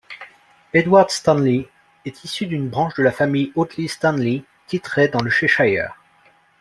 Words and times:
Edward 0.73 1.11
Stanley 1.11 1.69
est 2.05 2.23
issu 2.23 2.47
d'une 2.47 2.69
branche 2.69 2.95
de 2.95 3.03
la 3.03 3.11
famille 3.11 3.51
Audley-Stanley, 3.55 4.43
titrée 4.65 5.09
dans 5.09 5.21
le 5.21 5.29
Cheshire. 5.29 5.93